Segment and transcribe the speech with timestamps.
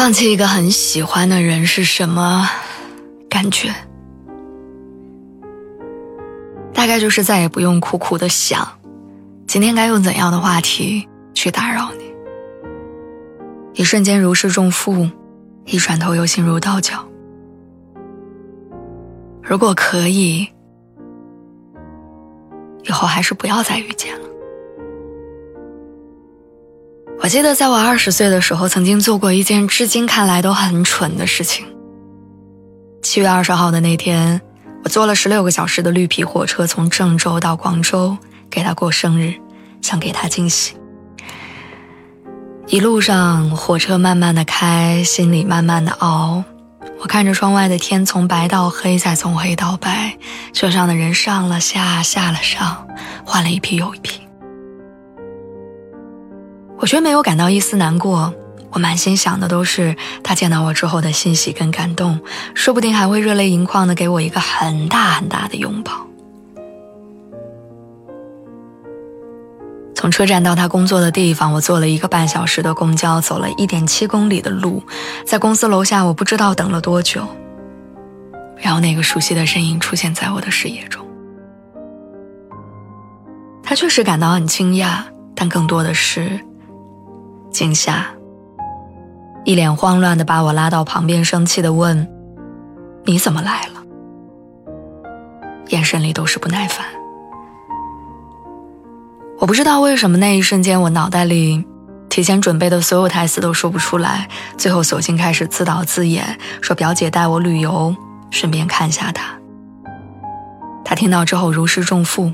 [0.00, 2.48] 放弃一个很喜欢的人是什么
[3.28, 3.70] 感觉？
[6.72, 8.66] 大概就是再也不用苦苦的想，
[9.46, 12.14] 今天该用怎样的话题去打扰你。
[13.74, 15.06] 一瞬间如释重负，
[15.66, 17.06] 一转头又心如刀绞。
[19.42, 20.48] 如果可以，
[22.84, 24.29] 以后还是不要再遇见了。
[27.22, 31.66] 我记得在我二十岁的时候，曾经做过一件至今看来都很蠢的事情。
[33.02, 34.40] 七月二十号的那天，
[34.82, 38.16] 我坐了十六个小时的绿皮火车从郑州到广州，
[38.50, 39.34] 给他过生日，
[39.82, 40.74] 想给他惊喜。
[42.68, 46.42] 一路上，火车慢慢的开，心里慢慢的熬。
[47.00, 50.16] 我看着窗外的天从白到黑，再从黑到白，
[50.54, 52.86] 车上的人上了下，下了上，
[53.26, 54.20] 换了一批又一批。
[56.80, 58.32] 我却没有感到一丝难过，
[58.70, 62.18] 我满心想的都是他见到我之后的欣喜跟感动，
[62.54, 65.92] 说不定还会热泪盈眶的给我一个很大很大的拥抱。
[69.94, 74.82] 从车站到他工作的地方，我坐了一个半小时的公交，走了一点七公里的路，
[75.26, 77.28] 在公司楼下，我不知道等了多久。
[78.56, 81.06] 然后那个熟悉的身影出现在我的视野中，
[83.62, 85.02] 他确实感到很惊讶，
[85.34, 86.40] 但更多的是。
[87.50, 88.06] 惊吓，
[89.44, 92.08] 一脸慌乱的把我拉到旁边，生气的问
[93.04, 93.82] ：“你怎么来了？”
[95.68, 96.86] 眼神里都是不耐烦。
[99.38, 101.64] 我不知道为什么那一瞬间，我脑袋里
[102.08, 107.94] 提前准备的所有台词都说不出来，最后索性开始自导自演，说表姐带我旅游，
[108.30, 109.34] 顺便看下她。
[110.84, 112.32] 他听到之后如释重负。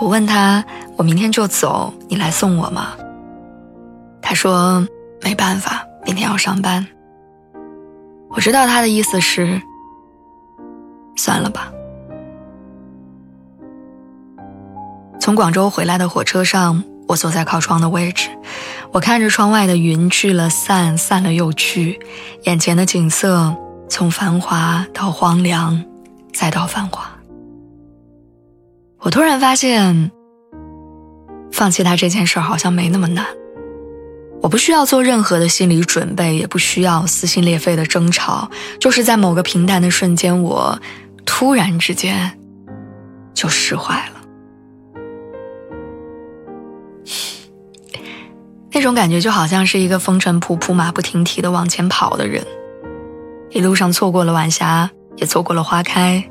[0.00, 0.64] 我问他
[0.96, 2.92] ：“我明天就走，你来送我吗？”
[4.30, 4.86] 他说
[5.24, 6.86] ：“没办法，明天要上班。”
[8.30, 9.60] 我知道他的意思是，
[11.16, 11.72] 算了吧。
[15.18, 18.30] 从广州回来的火车上，我坐在靠窗的位置，
[18.92, 21.98] 我看着窗外的云聚了散，散了又聚，
[22.44, 23.56] 眼前的景色
[23.88, 25.84] 从繁华到荒凉，
[26.32, 27.10] 再到繁华。
[29.00, 30.12] 我突然发现，
[31.50, 33.26] 放弃他这件事好像没那么难。
[34.42, 40.80] 我不需要做任何的心理准备，也不需要撕心裂肺的争吵，就是在某个平淡的瞬间，我
[41.26, 42.38] 突然之间
[43.34, 44.14] 就释怀了。
[48.72, 52.42] 那种感觉就好像是一个风尘仆仆、马不停蹄的往前跑的人，
[53.50, 56.24] 一路上错过了晚霞，也错过了花开，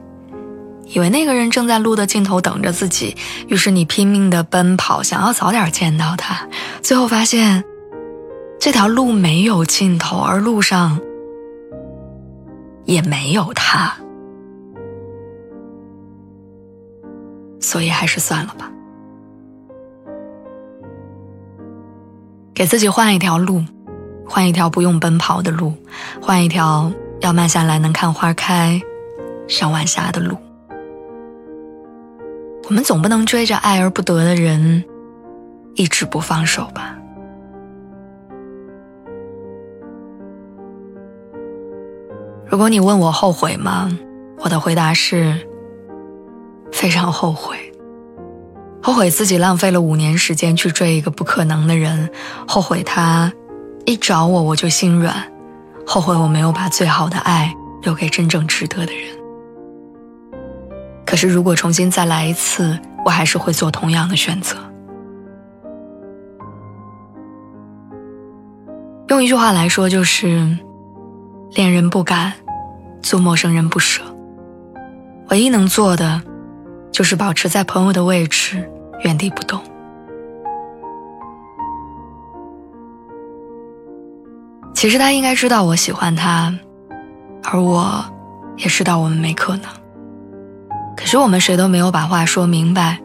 [0.87, 3.15] 以为那个人正在路的尽头等着自己，
[3.47, 6.47] 于是你拼命的奔跑，想要早点见到他，
[6.81, 7.63] 最后发现。
[8.59, 10.99] 这条路没有尽头，而路上
[12.83, 13.95] 也没有他，
[17.61, 18.69] 所以还是算了吧。
[22.53, 23.63] 给自己换一条路，
[24.27, 25.73] 换一条不用奔跑的路，
[26.21, 26.91] 换一条
[27.21, 28.81] 要慢下来能看花开、
[29.47, 30.35] 赏晚霞的路。
[32.67, 34.83] 我们总不能追着爱而不得的人
[35.75, 36.97] 一直不放手吧。
[42.49, 43.89] 如果你问我后悔吗？
[44.39, 45.35] 我的回答是
[46.71, 47.55] 非常后悔，
[48.81, 52.09] 后悔自己浪费了五年时间去追一个不可能的人，
[52.47, 53.31] 后悔他
[53.85, 55.15] 一找我我就心软，
[55.85, 57.53] 后悔我没有把最好的爱
[57.83, 59.15] 留给真正值得的人。
[61.05, 64.57] 可是如果重新再来一次，我还是会做同样的选择。
[69.09, 70.57] 用一句话来说，就是。
[71.55, 72.31] 恋人不敢，
[73.01, 74.03] 做陌生人不舍。
[75.29, 76.21] 唯一能做的，
[76.91, 78.69] 就是保持在朋友的位置，
[79.03, 79.61] 原地不动。
[84.73, 86.53] 其实他应该知道我喜欢他，
[87.43, 88.03] 而我，
[88.57, 89.65] 也知道我们没可能。
[90.95, 92.99] 可是我们谁都没有把话说明白，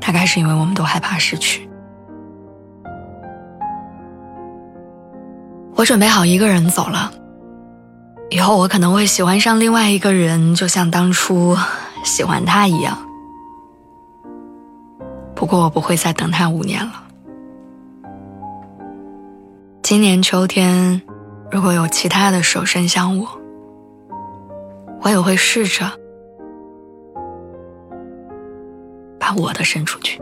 [0.00, 1.68] 大概是因为我们都害怕失去。
[5.74, 7.12] 我准备好一个人走了，
[8.28, 11.56] 以后我可能会喜欢上另外一个人，就像当初
[12.04, 12.98] 喜欢他一样。
[15.34, 17.04] 不过我不会再等他五年了。
[19.82, 21.00] 今年秋天，
[21.50, 23.28] 如果有其他的手伸向我，
[25.02, 25.88] 我也会试着
[29.20, 30.20] 把我的伸出去。